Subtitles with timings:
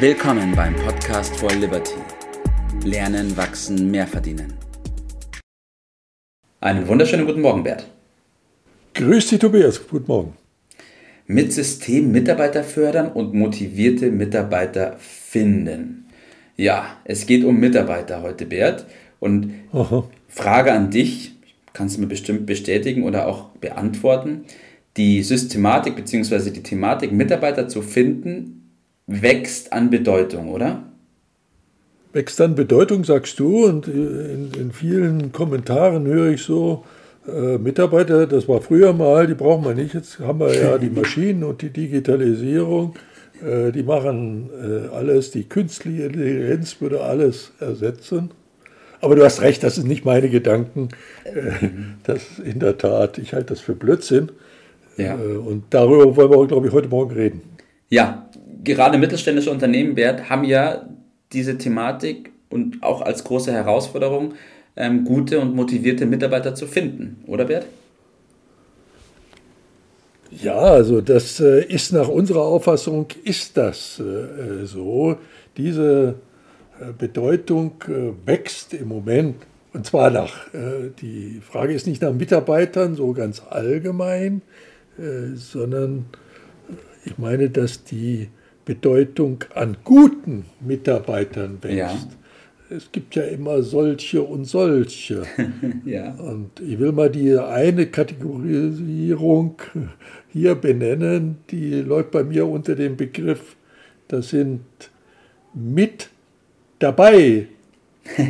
[0.00, 1.96] Willkommen beim Podcast for Liberty.
[2.84, 4.54] Lernen, wachsen, mehr verdienen.
[6.60, 7.84] Einen wunderschönen guten Morgen, Bert.
[8.94, 9.88] Grüß dich, Tobias.
[9.88, 10.34] Guten Morgen.
[11.26, 16.06] Mit System Mitarbeiter fördern und motivierte Mitarbeiter finden.
[16.56, 18.86] Ja, es geht um Mitarbeiter heute, Bert.
[19.18, 20.04] Und Aha.
[20.28, 21.32] Frage an dich,
[21.72, 24.44] kannst du mir bestimmt bestätigen oder auch beantworten.
[24.96, 26.50] Die Systematik bzw.
[26.50, 28.57] die Thematik, Mitarbeiter zu finden,
[29.08, 30.84] wächst an Bedeutung, oder?
[32.12, 33.66] Wächst an Bedeutung, sagst du.
[33.66, 36.84] Und in, in vielen Kommentaren höre ich so,
[37.26, 39.94] äh, Mitarbeiter, das war früher mal, die brauchen wir nicht.
[39.94, 42.94] Jetzt haben wir ja die Maschinen und die Digitalisierung.
[43.44, 48.30] Äh, die machen äh, alles, die künstliche Intelligenz würde alles ersetzen.
[49.00, 50.88] Aber du hast recht, das sind nicht meine Gedanken.
[51.24, 51.68] Äh,
[52.04, 54.30] das in der Tat, ich halte das für Blödsinn.
[54.96, 55.14] Ja.
[55.14, 57.42] Äh, und darüber wollen wir, glaube ich, heute Morgen reden.
[57.90, 58.28] Ja,
[58.64, 60.88] gerade mittelständische Unternehmen, Bert, haben ja
[61.32, 64.34] diese Thematik und auch als große Herausforderung,
[64.76, 67.66] ähm, gute und motivierte Mitarbeiter zu finden, oder Bert?
[70.30, 75.16] Ja, also das äh, ist nach unserer Auffassung ist das äh, so.
[75.56, 76.16] Diese
[76.80, 79.36] äh, Bedeutung äh, wächst im Moment.
[79.72, 84.42] Und zwar nach, äh, die Frage ist nicht nach Mitarbeitern so ganz allgemein,
[84.98, 86.06] äh, sondern
[87.04, 88.28] ich meine, dass die
[88.68, 91.78] Bedeutung an guten Mitarbeitern wächst.
[92.68, 92.76] Ja.
[92.76, 95.22] Es gibt ja immer solche und solche.
[95.86, 96.12] ja.
[96.16, 99.54] Und ich will mal die eine Kategorisierung
[100.30, 103.56] hier benennen, die läuft bei mir unter dem Begriff,
[104.06, 104.60] das sind
[105.54, 106.10] mit
[106.78, 107.46] dabei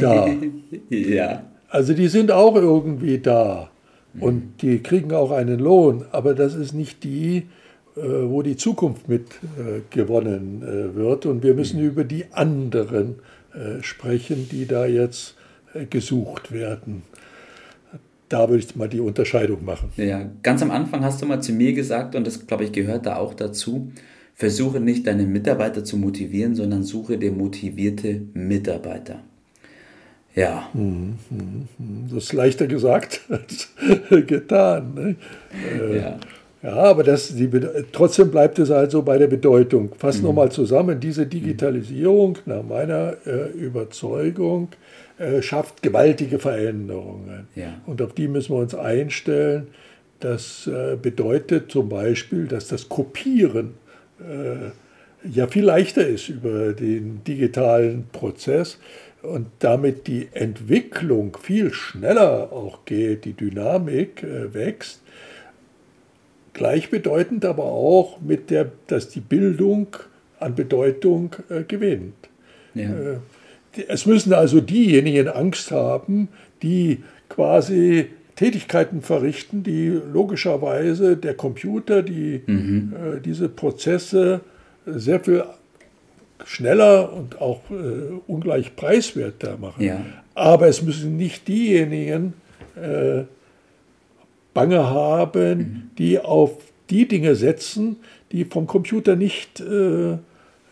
[0.00, 0.28] da.
[0.88, 1.44] ja.
[1.68, 3.70] Also die sind auch irgendwie da
[4.18, 4.52] und mhm.
[4.62, 7.48] die kriegen auch einen Lohn, aber das ist nicht die,
[7.94, 9.26] wo die Zukunft mit
[9.58, 11.26] äh, gewonnen äh, wird.
[11.26, 11.88] Und wir müssen mhm.
[11.88, 13.16] über die anderen
[13.82, 15.36] sprechen, die da jetzt
[15.90, 17.02] gesucht werden.
[18.30, 19.92] Da würde ich mal die Unterscheidung machen.
[19.98, 23.04] Ja, ganz am Anfang hast du mal zu mir gesagt, und das glaube ich gehört
[23.04, 23.92] da auch dazu,
[24.34, 29.20] versuche nicht deine Mitarbeiter zu motivieren, sondern suche dir motivierte Mitarbeiter.
[30.34, 30.68] Ja.
[30.72, 33.68] Mhm, mhm, das ist leichter gesagt als
[34.26, 34.94] getan.
[34.94, 35.16] Ne?
[35.94, 36.18] Ja.
[36.62, 37.50] Ja, aber das, die,
[37.90, 39.90] trotzdem bleibt es also bei der Bedeutung.
[39.98, 40.26] Fass mhm.
[40.26, 44.68] nochmal zusammen, diese Digitalisierung nach meiner äh, Überzeugung
[45.18, 47.48] äh, schafft gewaltige Veränderungen.
[47.56, 47.80] Ja.
[47.86, 49.68] Und auf die müssen wir uns einstellen.
[50.20, 53.74] Das äh, bedeutet zum Beispiel, dass das Kopieren
[54.20, 54.70] äh,
[55.28, 58.78] ja viel leichter ist über den digitalen Prozess
[59.22, 65.01] und damit die Entwicklung viel schneller auch geht, die Dynamik äh, wächst
[66.52, 69.88] Gleichbedeutend aber auch mit der, dass die Bildung
[70.38, 72.14] an Bedeutung äh, gewinnt.
[72.74, 72.90] Ja.
[72.90, 73.16] Äh,
[73.88, 76.28] es müssen also diejenigen Angst haben,
[76.62, 82.94] die quasi Tätigkeiten verrichten, die logischerweise der Computer, die mhm.
[82.94, 84.40] äh, diese Prozesse
[84.84, 85.44] sehr viel
[86.44, 89.84] schneller und auch äh, ungleich preiswerter machen.
[89.84, 90.04] Ja.
[90.34, 92.34] Aber es müssen nicht diejenigen
[92.76, 93.22] äh,
[94.54, 95.90] Bange haben, mhm.
[95.98, 96.56] die auf
[96.90, 97.96] die Dinge setzen,
[98.32, 100.16] die vom Computer nicht äh,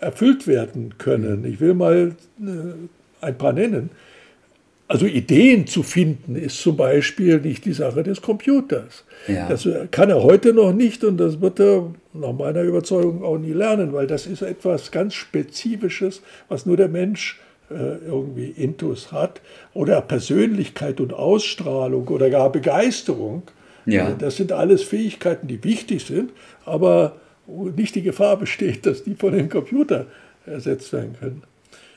[0.00, 1.40] erfüllt werden können.
[1.40, 1.46] Mhm.
[1.46, 3.90] Ich will mal äh, ein paar nennen.
[4.90, 9.04] Also Ideen zu finden ist zum Beispiel nicht die Sache des Computers.
[9.28, 9.48] Ja.
[9.48, 13.52] Das kann er heute noch nicht und das wird er nach meiner Überzeugung auch nie
[13.52, 17.38] lernen, weil das ist etwas ganz Spezifisches, was nur der Mensch
[17.70, 19.40] äh, irgendwie Intus hat
[19.74, 23.44] oder Persönlichkeit und Ausstrahlung oder gar Begeisterung.
[23.90, 24.06] Ja.
[24.06, 26.30] Also das sind alles Fähigkeiten, die wichtig sind,
[26.64, 30.06] aber nicht die Gefahr besteht, dass die von dem Computer
[30.46, 31.42] ersetzt werden können.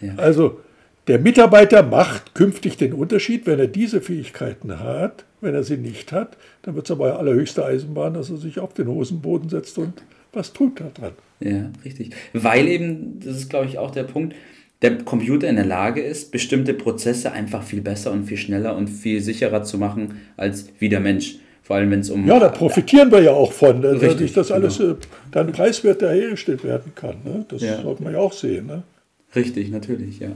[0.02, 0.16] Ja.
[0.18, 0.60] Also
[1.08, 5.26] der Mitarbeiter macht künftig den Unterschied, wenn er diese Fähigkeiten hat.
[5.42, 8.74] Wenn er sie nicht hat, dann wird es aber allerhöchste Eisenbahn, dass er sich auf
[8.74, 11.12] den Hosenboden setzt und was tut er dran.
[11.42, 12.12] Ja, richtig.
[12.32, 14.34] Weil eben, das ist glaube ich auch der Punkt,
[14.82, 18.88] der Computer in der Lage ist, bestimmte Prozesse einfach viel besser und viel schneller und
[18.88, 21.38] viel sicherer zu machen als wie der Mensch.
[21.64, 22.28] Vor allem, wenn es um.
[22.28, 23.94] Ja, da profitieren wir ja auch von, ne?
[23.94, 24.94] dass richtig, das alles genau.
[24.94, 24.98] Äh,
[25.32, 27.16] dann preiswerter hergestellt werden kann.
[27.24, 27.46] Ne?
[27.48, 27.82] Das ja.
[27.82, 28.68] sollte man ja auch sehen.
[28.68, 28.84] Ne?
[29.34, 30.30] Richtig, natürlich, ja.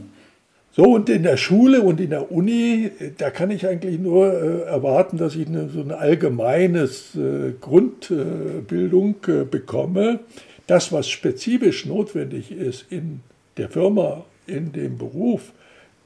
[0.71, 4.61] So, und in der Schule und in der Uni, da kann ich eigentlich nur äh,
[4.61, 10.19] erwarten, dass ich eine, so eine allgemeines äh, Grundbildung äh, bekomme.
[10.67, 13.21] Das, was spezifisch notwendig ist in
[13.57, 15.51] der Firma, in dem Beruf,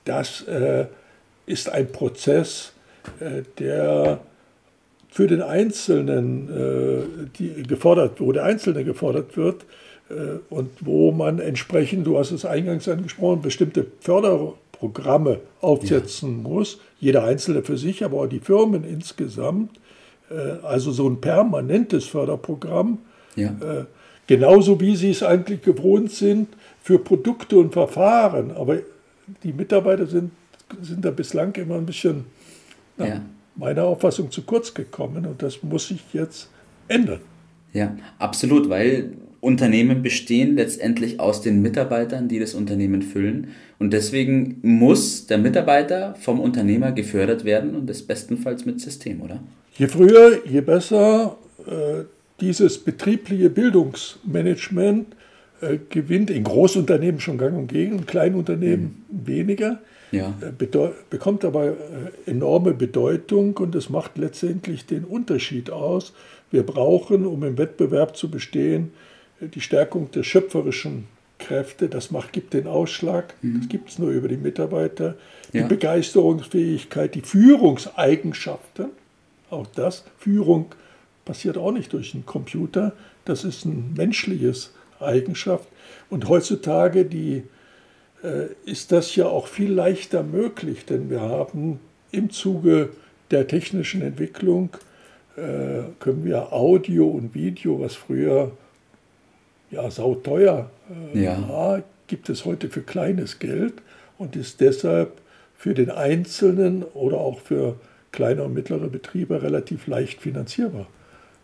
[0.06, 0.86] das äh,
[1.46, 2.72] ist ein Prozess,
[3.20, 4.22] äh, der
[5.12, 9.66] für den Einzelnen äh, die gefordert, wo der Einzelne gefordert wird
[10.10, 16.50] äh, und wo man entsprechend, du hast es eingangs angesprochen, bestimmte Förderprogramme aufsetzen ja.
[16.50, 19.72] muss, jeder Einzelne für sich, aber auch die Firmen insgesamt.
[20.30, 22.98] Äh, also so ein permanentes Förderprogramm,
[23.36, 23.56] ja.
[24.28, 26.50] Genauso wie sie es eigentlich gewohnt sind
[26.84, 28.52] für Produkte und Verfahren.
[28.52, 28.78] Aber
[29.44, 30.32] die Mitarbeiter sind,
[30.82, 32.26] sind da bislang immer ein bisschen
[32.98, 33.22] na, ja
[33.56, 36.50] meiner Auffassung zu kurz gekommen und das muss sich jetzt
[36.88, 37.22] ändern.
[37.74, 43.50] Ja, absolut, weil Unternehmen bestehen letztendlich aus den Mitarbeitern, die das Unternehmen füllen.
[43.80, 49.42] Und deswegen muss der Mitarbeiter vom Unternehmer gefördert werden und das bestenfalls mit System, oder?
[49.78, 51.38] Je früher, je besser.
[51.66, 52.04] Äh,
[52.42, 55.16] dieses betriebliche Bildungsmanagement
[55.62, 59.28] äh, gewinnt in Großunternehmen schon gang und gegen, in Kleinunternehmen mhm.
[59.28, 59.80] weniger
[60.12, 60.34] ja.
[60.42, 60.68] Äh,
[61.10, 61.74] bekommt aber äh,
[62.26, 66.14] enorme Bedeutung und es macht letztendlich den Unterschied aus.
[66.52, 68.92] Wir brauchen, um im Wettbewerb zu bestehen,
[69.40, 71.08] die Stärkung der schöpferischen
[71.40, 71.88] Kräfte.
[71.88, 73.34] Das macht, gibt den Ausschlag.
[73.42, 73.60] Mhm.
[73.60, 75.16] Das gibt es nur über die Mitarbeiter.
[75.54, 75.68] Die ja.
[75.68, 78.88] Begeisterungsfähigkeit, die Führungseigenschaften.
[79.50, 80.04] Auch das.
[80.18, 80.68] Führung
[81.26, 82.94] passiert auch nicht durch einen Computer.
[83.26, 85.68] Das ist ein menschliches Eigenschaft.
[86.10, 87.44] Und heutzutage die
[88.24, 91.80] äh, ist das ja auch viel leichter möglich, denn wir haben
[92.12, 92.90] im Zuge
[93.32, 94.70] der technischen Entwicklung
[95.38, 98.52] äh, können wir Audio und Video, was früher
[99.72, 100.70] ja sauteuer
[101.14, 101.50] äh, ja.
[101.50, 103.76] war, gibt es heute für kleines Geld
[104.18, 105.22] und ist deshalb
[105.56, 107.80] für den Einzelnen oder auch für
[108.12, 110.88] kleine und mittlere Betriebe relativ leicht finanzierbar.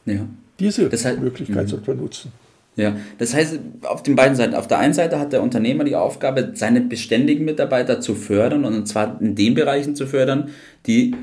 [0.05, 0.27] Ja.
[0.59, 1.67] Diese das heißt, Möglichkeit mhm.
[1.67, 2.31] sollten wir nutzen.
[2.77, 4.53] Ja, das heißt, auf den beiden Seiten.
[4.53, 8.87] Auf der einen Seite hat der Unternehmer die Aufgabe, seine beständigen Mitarbeiter zu fördern und
[8.87, 10.49] zwar in den Bereichen zu fördern,
[10.85, 11.15] die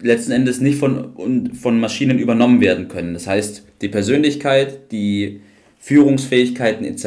[0.00, 3.12] letzten Endes nicht von, von Maschinen übernommen werden können.
[3.12, 5.42] Das heißt, die Persönlichkeit, die
[5.78, 7.04] Führungsfähigkeiten etc.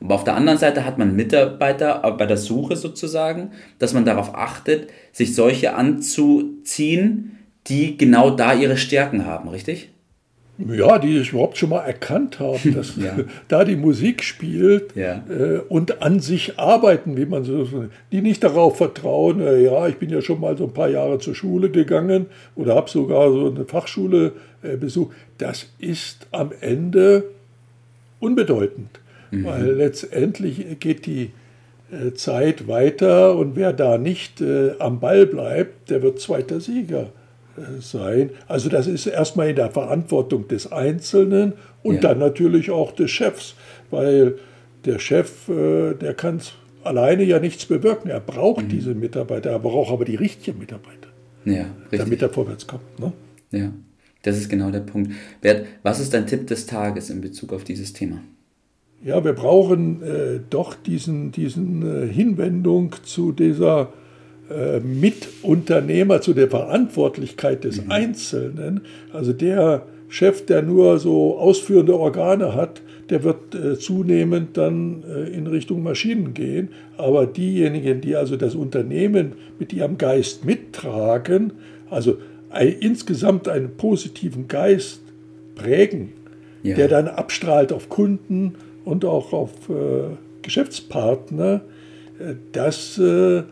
[0.00, 4.36] Aber auf der anderen Seite hat man Mitarbeiter bei der Suche sozusagen, dass man darauf
[4.36, 9.90] achtet, sich solche anzuziehen, die genau da ihre Stärken haben, richtig?
[10.68, 13.16] Ja, die ich überhaupt schon mal erkannt haben, dass ja.
[13.48, 15.24] da die Musik spielt ja.
[15.28, 17.66] äh, und an sich arbeiten, wie man so,
[18.12, 21.18] die nicht darauf vertrauen, äh, ja, ich bin ja schon mal so ein paar Jahre
[21.18, 22.26] zur Schule gegangen
[22.56, 25.16] oder habe sogar so eine Fachschule äh, besucht.
[25.38, 27.24] Das ist am Ende
[28.18, 29.44] unbedeutend, mhm.
[29.44, 31.30] weil letztendlich geht die
[31.90, 37.12] äh, Zeit weiter und wer da nicht äh, am Ball bleibt, der wird zweiter Sieger
[37.80, 38.30] sein.
[38.46, 42.00] Also das ist erstmal in der Verantwortung des Einzelnen und ja.
[42.00, 43.54] dann natürlich auch des Chefs,
[43.90, 44.36] weil
[44.84, 46.40] der Chef, äh, der kann
[46.84, 48.08] alleine ja nichts bewirken.
[48.08, 48.68] Er braucht mhm.
[48.68, 51.08] diese Mitarbeiter, er braucht aber die richtigen Mitarbeiter,
[51.44, 52.98] ja, damit er vorwärts kommt.
[52.98, 53.12] Ne?
[53.50, 53.72] Ja,
[54.22, 55.12] das ist genau der Punkt.
[55.40, 58.20] Bert, was ist dein Tipp des Tages in Bezug auf dieses Thema?
[59.02, 63.94] Ja, wir brauchen äh, doch diesen, diesen äh, Hinwendung zu dieser
[64.50, 67.90] äh, Mitunternehmer zu der Verantwortlichkeit des mhm.
[67.90, 68.80] Einzelnen.
[69.12, 75.30] Also der Chef, der nur so ausführende Organe hat, der wird äh, zunehmend dann äh,
[75.30, 76.70] in Richtung Maschinen gehen.
[76.96, 81.52] Aber diejenigen, die also das Unternehmen mit ihrem Geist mittragen,
[81.88, 82.18] also
[82.50, 85.02] ein, insgesamt einen positiven Geist
[85.54, 86.12] prägen,
[86.62, 86.76] ja.
[86.76, 88.54] der dann abstrahlt auf Kunden
[88.84, 91.62] und auch auf äh, Geschäftspartner,
[92.18, 93.42] äh, das äh,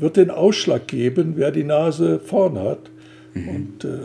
[0.00, 2.90] wird den Ausschlag geben, wer die Nase vorn hat.
[3.34, 3.48] Mhm.
[3.48, 3.98] Und äh,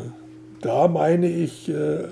[0.62, 2.06] da meine ich, äh,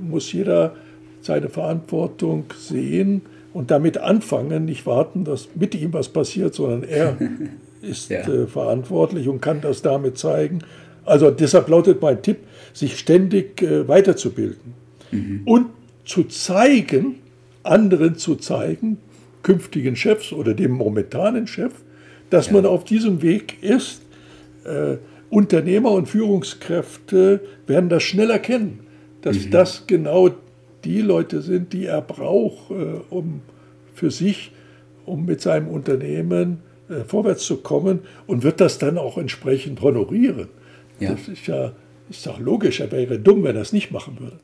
[0.00, 0.74] muss jeder
[1.20, 7.16] seine Verantwortung sehen und damit anfangen, nicht warten, dass mit ihm was passiert, sondern er
[7.82, 8.20] ist ja.
[8.20, 10.60] äh, verantwortlich und kann das damit zeigen.
[11.04, 12.38] Also deshalb lautet mein Tipp,
[12.72, 14.74] sich ständig äh, weiterzubilden
[15.10, 15.42] mhm.
[15.44, 15.66] und
[16.04, 17.16] zu zeigen,
[17.62, 18.98] anderen zu zeigen,
[19.42, 21.72] künftigen Chefs oder dem momentanen Chef,
[22.30, 22.54] dass ja.
[22.54, 24.02] man auf diesem Weg ist.
[24.64, 24.96] Äh,
[25.30, 28.80] Unternehmer und Führungskräfte werden das schnell erkennen,
[29.20, 29.50] dass mhm.
[29.50, 30.30] das genau
[30.84, 33.42] die Leute sind, die er braucht, äh, um
[33.94, 34.52] für sich,
[35.04, 40.48] um mit seinem Unternehmen äh, vorwärts zu kommen und wird das dann auch entsprechend honorieren.
[40.98, 41.12] Ja.
[41.12, 41.72] Das ist ja
[42.10, 44.38] ist doch logisch, er wäre dumm, wenn er es nicht machen würde.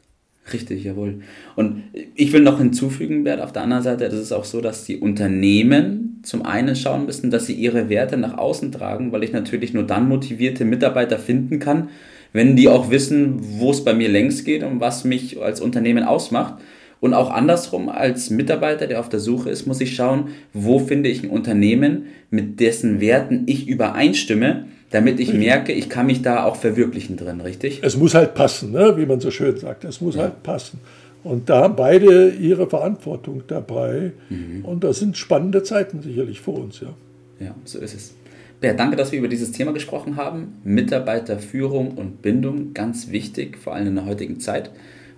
[0.53, 1.21] Richtig, jawohl.
[1.57, 4.85] Und ich will noch hinzufügen, Bert, auf der anderen Seite, das ist auch so, dass
[4.85, 9.33] die Unternehmen zum einen schauen müssen, dass sie ihre Werte nach außen tragen, weil ich
[9.33, 11.89] natürlich nur dann motivierte Mitarbeiter finden kann,
[12.33, 16.05] wenn die auch wissen, wo es bei mir längst geht und was mich als Unternehmen
[16.05, 16.55] ausmacht.
[17.01, 21.11] Und auch andersrum, als Mitarbeiter, der auf der Suche ist, muss ich schauen, wo finde
[21.11, 26.45] ich ein Unternehmen, mit dessen Werten ich übereinstimme, damit ich merke, ich kann mich da
[26.45, 27.81] auch verwirklichen drin, richtig?
[27.83, 28.95] Es muss halt passen, ne?
[28.97, 29.85] wie man so schön sagt.
[29.85, 30.23] Es muss ja.
[30.23, 30.79] halt passen.
[31.25, 34.13] Und da haben beide ihre Verantwortung dabei.
[34.29, 34.65] Mhm.
[34.65, 36.95] Und das sind spannende Zeiten sicherlich für uns, ja.
[37.41, 38.15] Ja, so ist es.
[38.61, 40.61] Bert, danke, dass wir über dieses Thema gesprochen haben.
[40.65, 44.71] Mitarbeiterführung und Bindung, ganz wichtig, vor allem in der heutigen Zeit.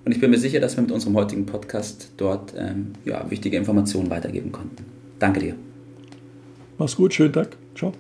[0.05, 3.57] Und ich bin mir sicher, dass wir mit unserem heutigen Podcast dort ähm, ja, wichtige
[3.57, 4.85] Informationen weitergeben konnten.
[5.19, 5.57] Danke dir.
[6.79, 7.57] Mach's gut, schönen Tag.
[7.75, 7.93] Ciao.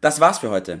[0.00, 0.80] Das war's für heute.